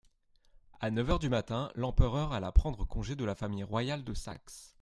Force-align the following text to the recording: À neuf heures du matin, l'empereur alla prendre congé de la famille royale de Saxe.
À 0.79 0.89
neuf 0.89 1.11
heures 1.11 1.19
du 1.19 1.29
matin, 1.29 1.71
l'empereur 1.75 2.33
alla 2.33 2.51
prendre 2.51 2.85
congé 2.87 3.15
de 3.15 3.23
la 3.23 3.35
famille 3.35 3.61
royale 3.63 4.03
de 4.03 4.15
Saxe. 4.15 4.75